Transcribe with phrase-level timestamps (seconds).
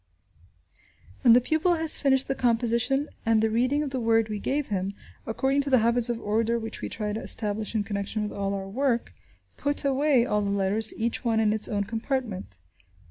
[1.21, 4.69] When the pupil has finished the composition and the reading of the word we have
[4.69, 4.95] him,
[5.27, 8.55] according to the habits of order which we try to establish in connection with all
[8.55, 9.13] our work,
[9.57, 12.61] "put away" all the letters, each one in its own compartment.